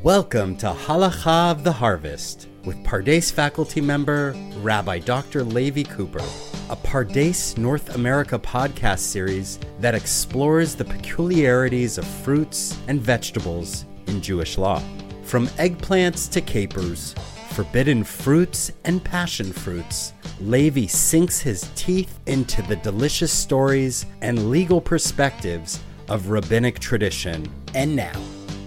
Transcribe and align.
Welcome 0.00 0.56
to 0.56 0.68
Halacha 0.68 1.50
of 1.50 1.64
the 1.64 1.72
Harvest 1.72 2.48
with 2.64 2.82
Pardes 2.82 3.30
faculty 3.30 3.82
member 3.82 4.34
Rabbi 4.56 4.98
Dr. 5.00 5.44
Levi 5.44 5.82
Cooper, 5.82 6.24
a 6.70 6.76
Pardes 6.76 7.58
North 7.58 7.94
America 7.94 8.38
podcast 8.38 9.00
series 9.00 9.58
that 9.80 9.94
explores 9.94 10.74
the 10.74 10.84
peculiarities 10.84 11.98
of 11.98 12.06
fruits 12.06 12.78
and 12.88 13.02
vegetables 13.02 13.84
in 14.06 14.22
Jewish 14.22 14.56
law. 14.56 14.82
From 15.24 15.46
eggplants 15.58 16.30
to 16.32 16.40
capers, 16.40 17.14
forbidden 17.50 18.02
fruits 18.02 18.72
and 18.84 19.04
passion 19.04 19.52
fruits, 19.52 20.14
Levi 20.40 20.86
sinks 20.86 21.38
his 21.38 21.70
teeth 21.74 22.18
into 22.24 22.62
the 22.62 22.76
delicious 22.76 23.30
stories 23.30 24.06
and 24.22 24.50
legal 24.50 24.80
perspectives 24.80 25.80
of 26.08 26.30
rabbinic 26.30 26.78
tradition. 26.78 27.46
And 27.74 27.94
now, 27.94 28.18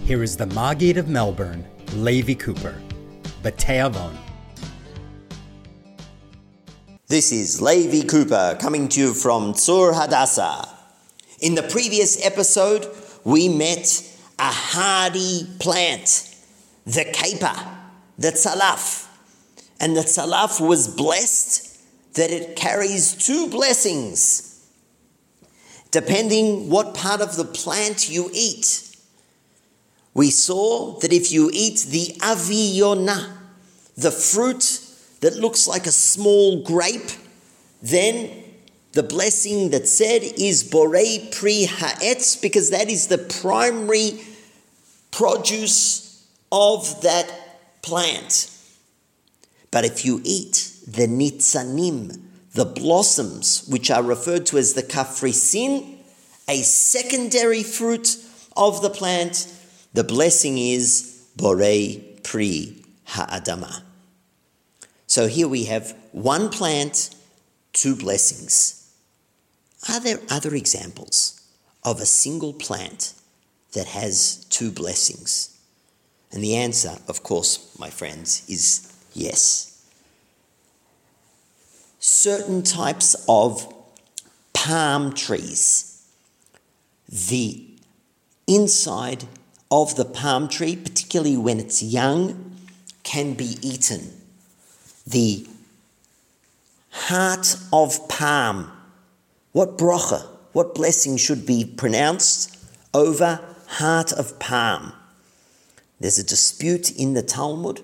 here 0.06 0.22
is 0.22 0.36
the 0.36 0.46
Maggid 0.46 0.98
of 0.98 1.08
Melbourne, 1.08 1.66
Levi 1.94 2.34
Cooper. 2.34 2.80
Bateavon. 3.42 4.16
This 7.08 7.32
is 7.32 7.60
Levi 7.60 8.06
Cooper 8.06 8.56
coming 8.60 8.88
to 8.90 9.00
you 9.00 9.14
from 9.14 9.52
Tzur 9.52 10.00
Hadassah. 10.00 10.68
In 11.40 11.56
the 11.56 11.64
previous 11.64 12.24
episode, 12.24 12.86
we 13.24 13.48
met 13.48 14.08
a 14.38 14.44
hardy 14.44 15.44
plant, 15.58 16.32
the 16.84 17.04
caper, 17.12 17.56
the 18.16 18.28
tzalaf. 18.28 19.08
And 19.80 19.96
the 19.96 20.02
tzalaf 20.02 20.64
was 20.64 20.86
blessed 20.86 21.80
that 22.14 22.30
it 22.30 22.54
carries 22.54 23.12
two 23.16 23.48
blessings, 23.48 24.70
depending 25.90 26.70
what 26.70 26.94
part 26.94 27.20
of 27.20 27.34
the 27.34 27.44
plant 27.44 28.08
you 28.08 28.30
eat 28.32 28.86
we 30.16 30.30
saw 30.30 30.98
that 31.00 31.12
if 31.12 31.30
you 31.30 31.50
eat 31.52 31.84
the 31.90 32.06
aviyona, 32.20 33.36
the 33.98 34.10
fruit 34.10 34.80
that 35.20 35.36
looks 35.36 35.68
like 35.68 35.86
a 35.86 35.92
small 35.92 36.62
grape, 36.62 37.10
then 37.82 38.44
the 38.92 39.02
blessing 39.02 39.68
that 39.70 39.86
said 39.86 40.22
is 40.22 40.64
borei 40.64 41.30
pri 41.38 41.66
ha'etz, 41.66 42.34
because 42.34 42.70
that 42.70 42.88
is 42.88 43.08
the 43.08 43.18
primary 43.18 44.22
produce 45.10 46.26
of 46.50 47.02
that 47.02 47.30
plant. 47.82 48.50
But 49.70 49.84
if 49.84 50.06
you 50.06 50.22
eat 50.24 50.70
the 50.88 51.06
nitzanim, 51.06 52.22
the 52.54 52.64
blossoms, 52.64 53.66
which 53.68 53.90
are 53.90 54.02
referred 54.02 54.46
to 54.46 54.56
as 54.56 54.72
the 54.72 54.82
kafrisin, 54.82 55.98
a 56.48 56.62
secondary 56.62 57.62
fruit 57.62 58.16
of 58.56 58.80
the 58.80 58.88
plant, 58.88 59.52
the 59.96 60.04
blessing 60.04 60.58
is 60.58 61.26
Borei 61.38 62.22
Pri 62.22 62.76
Ha'adama. 63.06 63.82
So 65.06 65.26
here 65.26 65.48
we 65.48 65.64
have 65.64 65.96
one 66.12 66.50
plant, 66.50 67.14
two 67.72 67.96
blessings. 67.96 68.92
Are 69.88 69.98
there 69.98 70.18
other 70.28 70.54
examples 70.54 71.40
of 71.82 71.98
a 71.98 72.04
single 72.04 72.52
plant 72.52 73.14
that 73.72 73.86
has 73.86 74.44
two 74.50 74.70
blessings? 74.70 75.58
And 76.30 76.44
the 76.44 76.56
answer, 76.56 76.98
of 77.08 77.22
course, 77.22 77.74
my 77.78 77.88
friends, 77.88 78.44
is 78.50 78.92
yes. 79.14 79.82
Certain 82.00 82.62
types 82.62 83.16
of 83.26 83.72
palm 84.52 85.14
trees, 85.14 86.06
the 87.08 87.64
inside 88.46 89.24
of 89.70 89.96
the 89.96 90.04
palm 90.04 90.48
tree, 90.48 90.76
particularly 90.76 91.36
when 91.36 91.58
it's 91.58 91.82
young, 91.82 92.56
can 93.02 93.34
be 93.34 93.58
eaten. 93.62 94.12
The 95.06 95.46
heart 96.90 97.56
of 97.72 98.08
palm. 98.08 98.70
What 99.52 99.78
brocha, 99.78 100.26
what 100.52 100.74
blessing 100.74 101.16
should 101.16 101.46
be 101.46 101.64
pronounced 101.64 102.56
over 102.92 103.40
heart 103.66 104.12
of 104.12 104.38
palm? 104.38 104.92
There's 106.00 106.18
a 106.18 106.24
dispute 106.24 106.96
in 106.96 107.14
the 107.14 107.22
Talmud. 107.22 107.82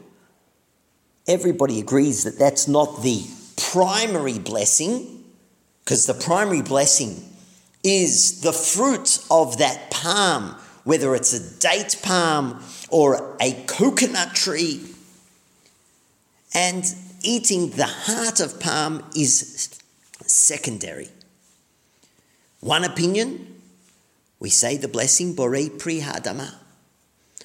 Everybody 1.26 1.80
agrees 1.80 2.24
that 2.24 2.38
that's 2.38 2.68
not 2.68 3.02
the 3.02 3.24
primary 3.56 4.38
blessing, 4.38 5.24
because 5.84 6.06
the 6.06 6.14
primary 6.14 6.62
blessing 6.62 7.22
is 7.84 8.40
the 8.42 8.52
fruit 8.52 9.24
of 9.30 9.58
that 9.58 9.90
palm 9.90 10.56
whether 10.84 11.14
it's 11.14 11.32
a 11.32 11.60
date 11.60 11.96
palm 12.02 12.62
or 12.90 13.36
a 13.40 13.52
coconut 13.66 14.34
tree. 14.34 14.82
And 16.54 16.84
eating 17.22 17.70
the 17.70 17.86
heart 17.86 18.40
of 18.40 18.60
palm 18.60 19.04
is 19.16 19.78
secondary. 20.26 21.08
One 22.60 22.84
opinion, 22.84 23.60
we 24.38 24.50
say 24.50 24.76
the 24.76 24.88
blessing 24.88 25.34
Borei 25.34 25.78
Pri 25.78 26.00
Hadama. 26.00 26.54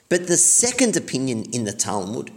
But 0.09 0.27
the 0.27 0.37
second 0.37 0.95
opinion 0.95 1.45
in 1.51 1.63
the 1.63 1.73
Talmud 1.73 2.31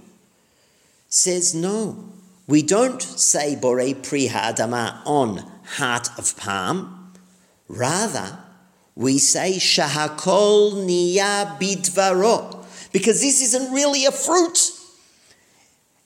says 1.09 1.55
no, 1.55 2.05
we 2.47 2.63
don't 2.63 3.01
say 3.01 3.57
Borei 3.57 3.95
Pri 4.03 4.29
Hadama 4.29 5.03
on 5.07 5.45
heart 5.77 6.09
of 6.19 6.37
palm. 6.37 7.13
Rather, 7.69 8.39
we 9.01 9.17
say 9.17 9.53
shahakol 9.53 10.85
niya 10.85 11.59
bidvaro 11.59 12.67
because 12.93 13.23
this 13.23 13.41
isn't 13.41 13.73
really 13.73 14.05
a 14.05 14.13
fruit. 14.13 14.73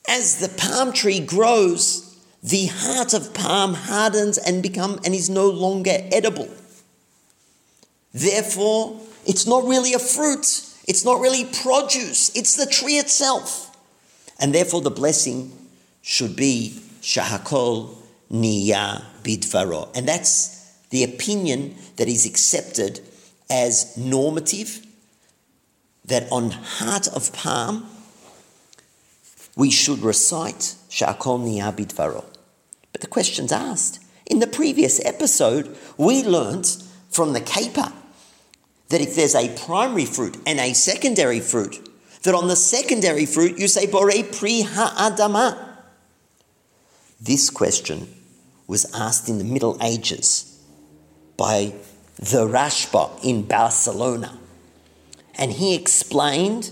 As 0.08 0.38
the 0.38 0.48
palm 0.48 0.92
tree 0.92 1.18
grows, 1.18 2.16
the 2.40 2.66
heart 2.66 3.12
of 3.12 3.34
palm 3.34 3.74
hardens 3.74 4.38
and 4.38 4.62
become 4.62 5.00
and 5.04 5.12
is 5.12 5.28
no 5.28 5.50
longer 5.50 5.96
edible. 6.12 6.48
Therefore, 8.12 9.00
it's 9.26 9.44
not 9.44 9.64
really 9.64 9.92
a 9.94 9.98
fruit. 9.98 10.46
It's 10.86 11.04
not 11.04 11.20
really 11.20 11.46
produce. 11.46 12.30
It's 12.36 12.54
the 12.54 12.66
tree 12.66 12.98
itself. 12.98 13.76
And 14.38 14.54
therefore 14.54 14.82
the 14.82 14.92
blessing 14.92 15.50
should 16.00 16.36
be 16.36 16.80
shahakol 17.00 17.96
niya 18.30 19.02
bidvaro. 19.24 19.90
And 19.96 20.06
that's 20.06 20.53
the 20.94 21.02
opinion 21.02 21.74
that 21.96 22.06
is 22.06 22.24
accepted 22.24 23.00
as 23.50 23.96
normative, 23.96 24.86
that 26.04 26.30
on 26.30 26.52
heart 26.52 27.08
of 27.08 27.32
palm, 27.32 27.84
we 29.56 29.72
should 29.72 29.98
recite 29.98 30.76
Shakol 30.88 31.40
Niyabid 31.40 31.92
Varo. 31.94 32.24
But 32.92 33.00
the 33.00 33.08
question's 33.08 33.50
asked. 33.50 33.98
In 34.26 34.38
the 34.38 34.46
previous 34.46 35.04
episode, 35.04 35.76
we 35.98 36.22
learnt 36.22 36.80
from 37.10 37.32
the 37.32 37.40
caper 37.40 37.92
that 38.90 39.00
if 39.00 39.16
there's 39.16 39.34
a 39.34 39.52
primary 39.66 40.04
fruit 40.04 40.36
and 40.46 40.60
a 40.60 40.74
secondary 40.74 41.40
fruit, 41.40 41.88
that 42.22 42.36
on 42.36 42.46
the 42.46 42.54
secondary 42.54 43.26
fruit 43.26 43.58
you 43.58 43.66
say 43.66 43.88
Borei 43.88 44.22
Pri 44.22 44.62
Ha'adama. 44.62 45.58
This 47.20 47.50
question 47.50 48.14
was 48.68 48.86
asked 48.94 49.28
in 49.28 49.38
the 49.38 49.44
Middle 49.44 49.76
Ages 49.82 50.52
by 51.36 51.74
the 52.16 52.46
Rashba 52.46 53.22
in 53.24 53.42
Barcelona. 53.42 54.38
And 55.36 55.52
he 55.52 55.74
explained 55.74 56.70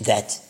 that 0.00 0.40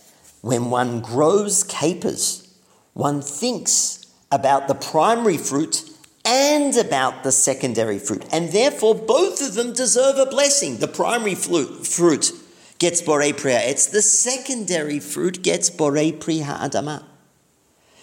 when 0.41 0.71
one 0.71 1.01
grows 1.01 1.63
capers, 1.65 2.55
one 2.95 3.21
thinks 3.21 4.07
about 4.33 4.69
the 4.69 4.75
primary 4.75 5.37
fruit 5.37 5.83
and 6.25 6.77
about 6.77 7.23
the 7.23 7.33
secondary 7.33 7.99
fruit. 7.99 8.25
And 8.33 8.51
therefore, 8.51 8.95
both 8.95 9.41
of 9.47 9.55
them 9.55 9.73
deserve 9.73 10.17
a 10.17 10.27
blessing. 10.27 10.79
The 10.79 10.89
primary 10.89 11.35
fruit 11.35 12.33
gets 12.79 13.03
Borei 13.03 13.37
Priya, 13.37 13.61
it's 13.61 13.87
the 13.87 14.03
secondary 14.03 15.01
fruit 15.01 15.43
gets 15.43 15.71
Borei 15.71 16.19
Priya 16.19 16.45
Adama. 16.45 17.05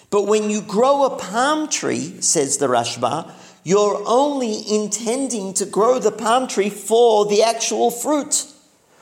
But 0.09 0.23
when 0.23 0.49
you 0.49 0.61
grow 0.61 1.05
a 1.05 1.17
palm 1.17 1.67
tree, 1.67 2.21
says 2.21 2.57
the 2.57 2.67
Rashba, 2.67 3.31
you're 3.63 4.01
only 4.05 4.69
intending 4.69 5.53
to 5.55 5.65
grow 5.65 5.99
the 5.99 6.11
palm 6.11 6.47
tree 6.47 6.69
for 6.69 7.25
the 7.25 7.43
actual 7.43 7.91
fruit. 7.91 8.45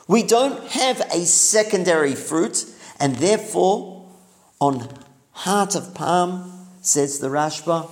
We 0.07 0.23
don't 0.23 0.67
have 0.69 0.99
a 1.11 1.25
secondary 1.25 2.15
fruit, 2.15 2.65
and 2.99 3.15
therefore, 3.15 4.05
on 4.59 4.87
heart 5.31 5.75
of 5.75 5.93
palm, 5.93 6.67
says 6.81 7.19
the 7.19 7.27
Rashba, 7.27 7.91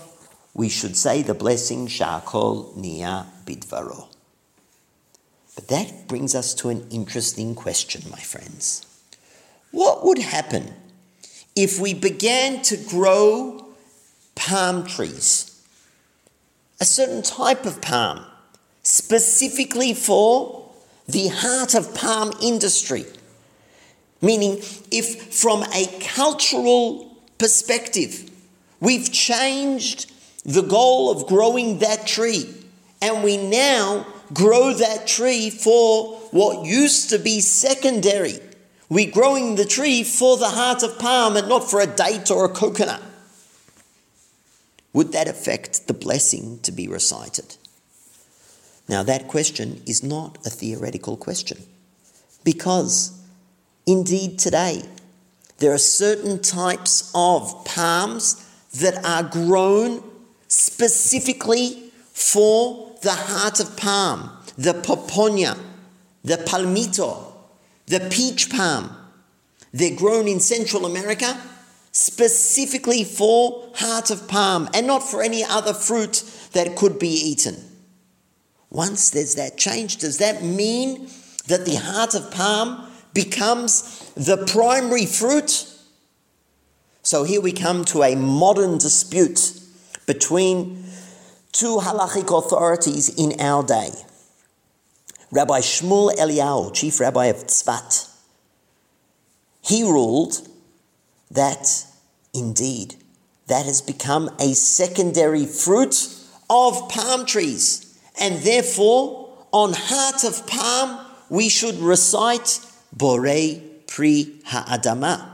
we 0.53 0.69
should 0.69 0.97
say 0.97 1.21
the 1.21 1.33
blessing 1.33 1.87
Shakol 1.87 2.75
Nia 2.75 3.27
Bidvaro. 3.45 4.07
But 5.55 5.67
that 5.69 6.07
brings 6.07 6.35
us 6.35 6.53
to 6.55 6.69
an 6.69 6.87
interesting 6.89 7.55
question, 7.55 8.03
my 8.11 8.19
friends. 8.19 8.85
What 9.71 10.05
would 10.05 10.19
happen 10.19 10.73
if 11.55 11.79
we 11.79 11.93
began 11.93 12.61
to 12.63 12.77
grow 12.77 13.73
palm 14.35 14.85
trees? 14.85 15.58
A 16.79 16.85
certain 16.85 17.21
type 17.21 17.65
of 17.65 17.81
palm, 17.81 18.25
specifically 18.83 19.93
for 19.93 20.71
the 21.07 21.27
heart 21.27 21.75
of 21.75 21.93
palm 21.93 22.31
industry. 22.41 23.05
Meaning, 24.21 24.61
if 24.91 25.33
from 25.33 25.63
a 25.73 25.87
cultural 26.01 27.17
perspective, 27.37 28.29
we've 28.79 29.11
changed 29.11 30.11
the 30.45 30.61
goal 30.61 31.11
of 31.11 31.27
growing 31.27 31.79
that 31.79 32.07
tree, 32.07 32.53
and 33.01 33.23
we 33.23 33.37
now 33.37 34.05
grow 34.33 34.73
that 34.73 35.07
tree 35.07 35.49
for 35.49 36.17
what 36.31 36.65
used 36.65 37.09
to 37.09 37.17
be 37.17 37.41
secondary. 37.41 38.39
We're 38.89 39.11
growing 39.11 39.55
the 39.55 39.65
tree 39.65 40.03
for 40.03 40.37
the 40.37 40.49
heart 40.49 40.83
of 40.83 40.97
palm 40.99 41.37
and 41.37 41.47
not 41.47 41.69
for 41.69 41.81
a 41.81 41.87
date 41.87 42.31
or 42.31 42.45
a 42.45 42.49
coconut. 42.49 43.01
Would 44.93 45.11
that 45.11 45.27
affect 45.27 45.87
the 45.87 45.93
blessing 45.93 46.59
to 46.63 46.71
be 46.71 46.87
recited? 46.87 47.55
Now, 48.87 49.03
that 49.03 49.27
question 49.27 49.83
is 49.85 50.03
not 50.03 50.37
a 50.45 50.49
theoretical 50.49 51.15
question 51.15 51.59
because 52.43 53.11
indeed 53.85 54.39
today 54.39 54.83
there 55.59 55.71
are 55.71 55.77
certain 55.77 56.41
types 56.41 57.11
of 57.13 57.65
palms 57.65 58.45
that 58.73 59.05
are 59.05 59.23
grown 59.23 60.03
specifically 60.47 61.91
for 62.13 62.95
the 63.01 63.11
heart 63.11 63.59
of 63.59 63.77
palm, 63.77 64.31
the 64.57 64.73
paponia, 64.73 65.57
the 66.23 66.37
palmito, 66.37 67.31
the 67.85 67.99
peach 68.11 68.49
palm. 68.49 68.95
They're 69.71 69.95
grown 69.95 70.27
in 70.27 70.39
Central 70.39 70.85
America 70.85 71.39
specifically 71.91 73.03
for 73.03 73.71
heart 73.75 74.11
of 74.11 74.27
palm 74.27 74.69
and 74.73 74.87
not 74.87 75.03
for 75.03 75.21
any 75.21 75.43
other 75.43 75.73
fruit 75.73 76.23
that 76.53 76.75
could 76.75 76.99
be 76.99 77.09
eaten. 77.09 77.55
Once 78.69 79.09
there's 79.09 79.35
that 79.35 79.57
change, 79.57 79.97
does 79.97 80.17
that 80.19 80.43
mean 80.43 81.07
that 81.47 81.65
the 81.65 81.75
heart 81.75 82.13
of 82.13 82.29
palm 82.31 82.87
becomes 83.13 84.11
the 84.15 84.37
primary 84.45 85.05
fruit? 85.05 85.65
So 87.01 87.23
here 87.23 87.41
we 87.41 87.51
come 87.51 87.85
to 87.85 88.03
a 88.03 88.15
modern 88.15 88.77
dispute 88.77 89.53
between 90.05 90.83
two 91.51 91.77
halachic 91.77 92.35
authorities 92.37 93.09
in 93.17 93.39
our 93.41 93.63
day. 93.63 93.89
Rabbi 95.31 95.59
Shmuel 95.59 96.15
Eliyahu, 96.15 96.73
chief 96.73 96.99
rabbi 96.99 97.25
of 97.25 97.47
Tzfat, 97.47 98.09
he 99.61 99.83
ruled 99.83 100.47
that 101.31 101.85
indeed 102.33 102.95
that 103.47 103.65
has 103.65 103.81
become 103.81 104.29
a 104.39 104.53
secondary 104.53 105.45
fruit 105.45 106.15
of 106.49 106.87
palm 106.89 107.25
trees, 107.25 107.99
and 108.19 108.41
therefore 108.43 109.37
on 109.51 109.73
heart 109.75 110.23
of 110.23 110.45
palm 110.47 111.05
we 111.29 111.49
should 111.49 111.75
recite 111.75 112.59
Borei 112.95 113.61
Pri 113.87 114.39
Ha'adama. 114.45 115.29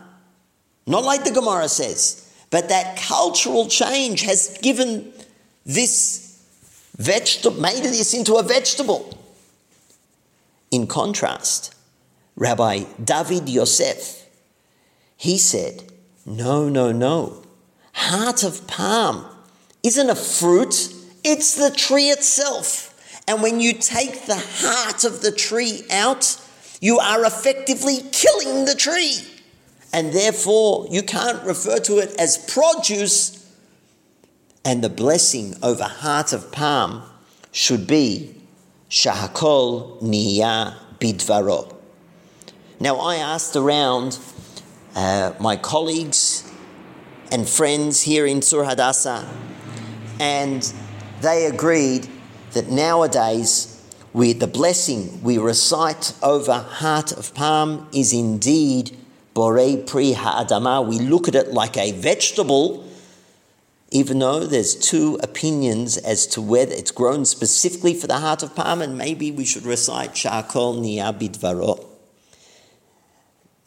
Not 0.88 1.04
like 1.04 1.24
the 1.24 1.32
Gemara 1.32 1.68
says, 1.68 2.32
but 2.50 2.70
that 2.70 2.98
cultural 2.98 3.68
change 3.68 4.22
has 4.22 4.58
given 4.62 5.12
this 5.66 6.42
vegetable, 6.98 7.60
made 7.60 7.84
this 7.84 8.14
into 8.14 8.36
a 8.36 8.44
vegetable. 8.44 9.18
In 10.72 10.88
contrast, 10.88 11.76
Rabbi 12.36 12.84
David 13.04 13.50
Yosef, 13.50 14.25
he 15.18 15.38
said, 15.38 15.84
no, 16.26 16.70
no, 16.70 16.92
no. 16.92 17.44
Heart 17.94 18.44
of 18.44 18.68
palm 18.68 19.26
isn't 19.84 20.10
a 20.10 20.16
fruit, 20.16 20.94
it's 21.24 21.56
the 21.56 21.72
tree 21.72 22.10
itself. 22.10 22.92
And 23.28 23.42
when 23.42 23.60
you 23.60 23.74
take 23.74 24.26
the 24.26 24.38
heart 24.38 25.04
of 25.04 25.22
the 25.22 25.32
tree 25.32 25.84
out, 25.92 26.40
you 26.82 27.00
are 27.00 27.26
effectively 27.26 28.00
killing 28.12 28.66
the 28.66 28.76
tree. 28.76 29.18
And 29.94 30.14
therefore, 30.14 30.88
you 30.92 31.02
can't 31.02 31.44
refer 31.44 31.80
to 31.80 32.00
it 32.00 32.14
as 32.20 32.38
produce. 32.38 33.50
And 34.64 34.84
the 34.84 34.90
blessing 34.90 35.56
over 35.64 35.86
heart 35.86 36.34
of 36.34 36.52
palm 36.52 37.04
should 37.52 37.88
be 37.88 38.36
Shahakol 38.90 40.02
Niya 40.02 40.76
Bidvaro. 41.00 41.74
Now, 42.80 42.98
I 42.98 43.16
asked 43.16 43.56
around 43.56 44.20
uh, 44.96 45.34
my 45.40 45.58
colleagues 45.58 46.50
and 47.32 47.48
friends 47.48 48.02
here 48.02 48.26
in 48.26 48.40
Tzur 48.40 48.66
Hadassah, 48.66 49.28
and 50.20 50.74
they 51.22 51.46
agreed 51.46 52.08
that 52.54 52.70
nowadays 52.70 53.72
we, 54.14 54.32
the 54.32 54.48
blessing 54.48 55.22
we 55.22 55.38
recite 55.38 56.14
over 56.24 56.54
heart 56.54 57.12
of 57.12 57.34
palm 57.34 57.90
is 57.94 58.14
indeed 58.14 58.98
borei 59.36 59.86
pri 59.86 60.14
ha'adama. 60.14 60.88
We 60.88 61.00
look 61.00 61.28
at 61.28 61.36
it 61.36 61.52
like 61.52 61.76
a 61.76 61.92
vegetable, 61.92 62.90
even 63.92 64.20
though 64.20 64.46
there's 64.46 64.74
two 64.76 65.20
opinions 65.22 65.98
as 65.98 66.26
to 66.28 66.42
whether 66.42 66.74
it's 66.74 66.92
grown 66.92 67.26
specifically 67.26 67.94
for 67.94 68.08
the 68.08 68.20
heart 68.20 68.42
of 68.44 68.56
palm, 68.56 68.82
and 68.82 68.98
maybe 68.98 69.32
we 69.32 69.44
should 69.44 69.66
recite 69.66 70.12
shakol 70.12 70.80
niyabidvaro. 70.80 71.95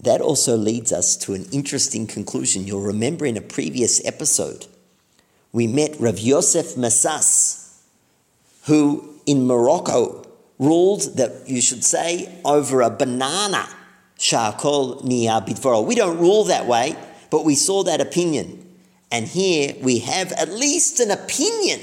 That 0.01 0.21
also 0.21 0.57
leads 0.57 0.93
us 0.93 1.17
to 1.19 1.35
an 1.35 1.47
interesting 1.51 2.07
conclusion. 2.07 2.67
You'll 2.67 2.83
remember 2.83 3.27
in 3.27 3.37
a 3.37 3.41
previous 3.41 4.05
episode, 4.05 4.67
we 5.53 5.67
met 5.67 5.97
Rav 5.99 6.19
Yosef 6.19 6.77
Masas, 6.77 7.81
who 8.67 9.15
in 9.27 9.47
Morocco 9.47 10.25
ruled 10.59 11.17
that 11.17 11.49
you 11.49 11.61
should 11.61 11.83
say 11.83 12.33
over 12.45 12.81
a 12.81 12.91
banana, 12.91 13.69
shakol 14.19 15.03
niya 15.03 15.45
bitvoro. 15.45 15.85
We 15.85 15.97
don't 15.97 16.19
rule 16.19 16.45
that 16.45 16.67
way, 16.67 16.95
but 17.31 17.45
we 17.45 17.57
saw 17.57 17.83
that 17.85 18.01
opinion. 18.01 18.65
And 19.11 19.27
here 19.27 19.75
we 19.83 20.01
have 20.01 20.33
at 20.33 20.51
least 20.51 21.01
an 21.01 21.11
opinion 21.11 21.81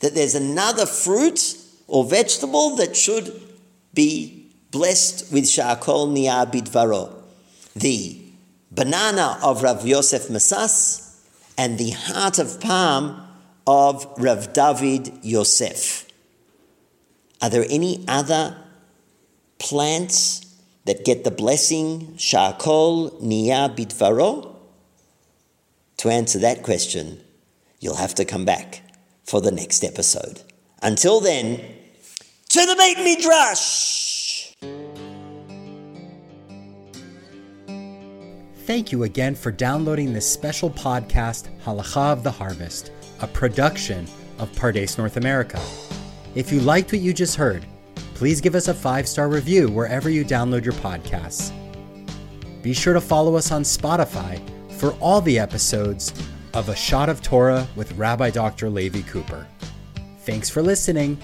that 0.00 0.14
there's 0.14 0.34
another 0.34 0.86
fruit 0.86 1.56
or 1.86 2.04
vegetable 2.04 2.76
that 2.76 2.96
should 2.96 3.42
be 3.94 4.50
blessed 4.70 5.32
with 5.32 5.44
shakol 5.44 6.08
niya 6.08 6.50
bitvaro 6.50 7.17
the 7.80 8.20
banana 8.70 9.38
of 9.42 9.62
Rav 9.62 9.86
Yosef 9.86 10.28
Masas 10.28 11.16
and 11.56 11.78
the 11.78 11.90
heart 11.90 12.38
of 12.38 12.60
palm 12.60 13.24
of 13.66 14.06
Rav 14.18 14.52
David 14.52 15.12
Yosef. 15.22 16.06
Are 17.40 17.50
there 17.50 17.66
any 17.68 18.04
other 18.08 18.56
plants 19.58 20.56
that 20.86 21.04
get 21.04 21.24
the 21.24 21.30
blessing 21.30 22.14
Shakol 22.16 23.20
Niya 23.22 23.76
Bitvaro? 23.76 24.56
To 25.98 26.08
answer 26.08 26.38
that 26.40 26.62
question, 26.62 27.20
you'll 27.80 27.96
have 27.96 28.14
to 28.16 28.24
come 28.24 28.44
back 28.44 28.82
for 29.24 29.40
the 29.40 29.50
next 29.50 29.84
episode. 29.84 30.42
Until 30.82 31.20
then, 31.20 31.58
to 32.48 32.60
the 32.66 32.76
Beit 32.76 32.98
Midrash! 32.98 34.07
Thank 38.68 38.92
you 38.92 39.04
again 39.04 39.34
for 39.34 39.50
downloading 39.50 40.12
this 40.12 40.30
special 40.30 40.68
podcast, 40.68 41.48
Halacha 41.64 42.12
of 42.12 42.22
the 42.22 42.30
Harvest, 42.30 42.92
a 43.22 43.26
production 43.26 44.06
of 44.38 44.52
Pardes 44.52 44.98
North 44.98 45.16
America. 45.16 45.58
If 46.34 46.52
you 46.52 46.60
liked 46.60 46.92
what 46.92 47.00
you 47.00 47.14
just 47.14 47.34
heard, 47.34 47.64
please 48.12 48.42
give 48.42 48.54
us 48.54 48.68
a 48.68 48.74
five 48.74 49.08
star 49.08 49.30
review 49.30 49.70
wherever 49.70 50.10
you 50.10 50.22
download 50.22 50.64
your 50.64 50.74
podcasts. 50.74 51.50
Be 52.60 52.74
sure 52.74 52.92
to 52.92 53.00
follow 53.00 53.36
us 53.36 53.52
on 53.52 53.62
Spotify 53.62 54.38
for 54.72 54.92
all 55.00 55.22
the 55.22 55.38
episodes 55.38 56.12
of 56.52 56.68
A 56.68 56.76
Shot 56.76 57.08
of 57.08 57.22
Torah 57.22 57.66
with 57.74 57.92
Rabbi 57.92 58.28
Dr. 58.28 58.68
Levi 58.68 59.00
Cooper. 59.08 59.46
Thanks 60.26 60.50
for 60.50 60.60
listening. 60.60 61.16